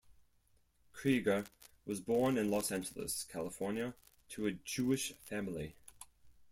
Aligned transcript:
Krieger 0.93 1.45
was 1.85 1.99
born 2.01 2.35
in 2.35 2.49
Los 2.49 2.71
Angeles, 2.71 3.23
California 3.23 3.93
to 4.29 4.47
a 4.47 4.51
Jewish 4.51 5.11
family. 5.19 5.75